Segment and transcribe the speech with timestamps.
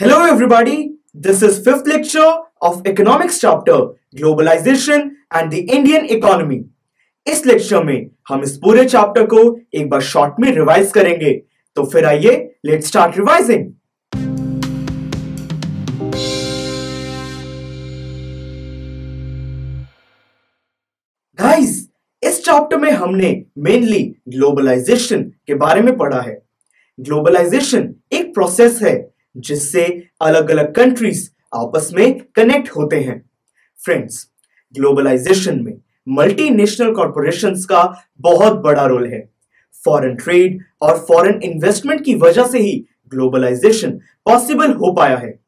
[0.00, 6.58] Hello everybody, this is fifth lecture of economics chapter globalization and the Indian economy.
[7.26, 9.44] इस lecture में हम इस पूरे चैप्टर को
[9.74, 11.32] एक बार शॉर्ट में रिवाइज करेंगे।
[11.76, 12.34] तो फिर आइए
[12.64, 13.72] लेट्स स्टार्ट रिवाइजिंग
[21.38, 21.88] गाइस
[22.22, 26.40] इस चैप्टर में हमने मेनली ग्लोबलाइजेशन के बारे में पढ़ा है।
[27.00, 29.03] ग्लोबलाइजेशन एक प्रोसेस है
[29.36, 33.30] जिससे अलग अलग कंट्रीज़ आपस में कनेक्ट होते हैं।
[33.84, 34.26] फ्रेंड्स
[34.74, 35.72] ग्लोबलाइजेशन में
[36.08, 37.82] मल्टीनेशनल कॉरपोरेशंस का
[38.20, 39.30] बहुत बड़ा रोल है।
[39.84, 43.90] फॉरेन ट्रेड और फॉरेन इन्वेस्टमेंट की वजह से ही ग्लोबलाइजेशन
[44.24, 45.40] पॉसिबल हो पाया है।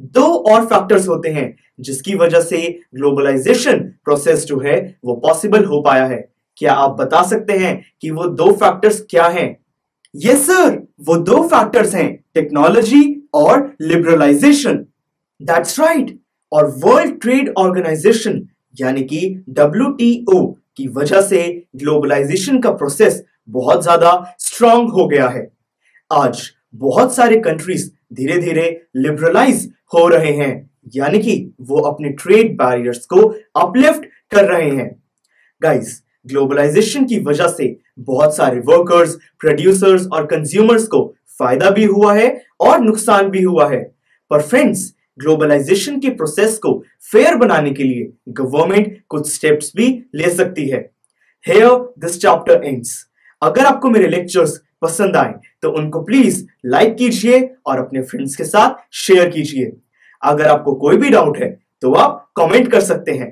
[0.00, 5.80] दो और फैक्टर्स होते हैं जिसकी वजह से ग्लोबलाइजेशन प्रोसेस जो है वो पॉसिबल हो
[5.82, 9.63] पाया है। क्या आप बता सकते हैं कि वो दो फैक्टर्स क्या हैं?
[10.14, 13.02] यस सर वो दो फैक्टर्स हैं टेक्नोलॉजी
[13.34, 14.76] और लिबरलाइजेशन
[15.40, 16.18] दैट्स राइट
[16.52, 18.40] और वर्ल्ड ट्रेड ऑर्गेनाइजेशन
[18.80, 20.44] यानी कि डब्ल्यूटीओ
[20.76, 21.42] की वजह से
[21.76, 25.46] ग्लोबलाइजेशन का प्रोसेस बहुत ज़्यादा स्ट्रांग हो गया है।
[26.10, 26.42] आज
[26.74, 28.64] बहुत सारे कंट्रीज़ धीरे धीरे
[28.96, 33.22] लिबरलाइज हो रहे हैं, यानी कि वो अपने ट्रेड बैरियर्स को
[33.56, 34.90] अपलिफ्ट कर रहे हैं।
[35.62, 41.06] गाइस ग्लोबलाइजेशन की वजह से बहुत सारे वर्कर्स प्रोड्यूसर्स और कंज्यूमर्स को
[41.38, 42.28] फ़ायदा भी हुआ है
[42.60, 43.82] और नुकसान भी हुआ है।
[44.30, 46.72] पर फ्रेंड्स ग्लोबलाइजेशन के प्रोसेस को
[47.12, 50.80] फेयर बनाने के लिए गवर्नमेंट कुछ स्टेप्स भी ले सकती है।
[51.44, 52.96] हेयर दिस चैप्टर एंड्स
[53.42, 58.44] अगर आपको मेरे लेक्चर्स पसंद आए तो उनको प्लीज़ लाइक कीजिए और अपने फ्रेंड्स के
[58.44, 59.72] साथ शेयर कीजिए।
[60.22, 61.48] अगर आपको कोई भी डाउट है
[61.82, 63.30] तो आप कमेंट कर सकते हैं।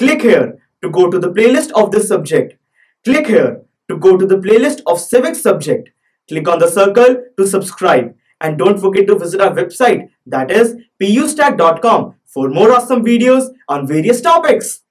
[0.00, 2.56] Click here to go to the playlist of this subject.
[3.04, 5.90] Click here to go to the playlist of civics subject.
[6.28, 8.14] Click on the circle to subscribe.
[8.40, 13.86] And don't forget to visit our website that is pustack.com for more awesome videos on
[13.86, 14.82] various topics.